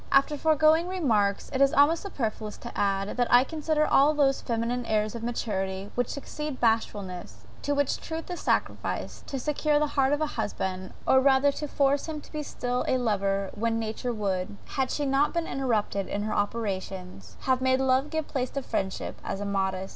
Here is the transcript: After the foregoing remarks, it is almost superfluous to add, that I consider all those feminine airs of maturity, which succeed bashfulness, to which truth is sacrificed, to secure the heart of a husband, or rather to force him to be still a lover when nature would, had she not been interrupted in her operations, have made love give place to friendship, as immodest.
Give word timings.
After 0.11 0.33
the 0.33 0.41
foregoing 0.41 0.87
remarks, 0.87 1.51
it 1.53 1.61
is 1.61 1.73
almost 1.73 2.01
superfluous 2.01 2.57
to 2.57 2.75
add, 2.75 3.15
that 3.17 3.31
I 3.31 3.43
consider 3.43 3.85
all 3.85 4.15
those 4.15 4.41
feminine 4.41 4.83
airs 4.87 5.13
of 5.13 5.21
maturity, 5.21 5.91
which 5.93 6.07
succeed 6.09 6.59
bashfulness, 6.59 7.45
to 7.61 7.75
which 7.75 8.01
truth 8.01 8.27
is 8.31 8.39
sacrificed, 8.41 9.27
to 9.27 9.37
secure 9.37 9.77
the 9.77 9.85
heart 9.93 10.11
of 10.11 10.19
a 10.19 10.25
husband, 10.25 10.95
or 11.07 11.19
rather 11.19 11.51
to 11.51 11.67
force 11.67 12.07
him 12.07 12.19
to 12.21 12.31
be 12.31 12.41
still 12.41 12.83
a 12.87 12.97
lover 12.97 13.51
when 13.53 13.77
nature 13.77 14.11
would, 14.11 14.57
had 14.69 14.89
she 14.89 15.05
not 15.05 15.35
been 15.35 15.45
interrupted 15.45 16.07
in 16.07 16.23
her 16.23 16.33
operations, 16.33 17.37
have 17.41 17.61
made 17.61 17.79
love 17.79 18.09
give 18.09 18.27
place 18.27 18.49
to 18.49 18.63
friendship, 18.63 19.21
as 19.23 19.39
immodest. 19.39 19.89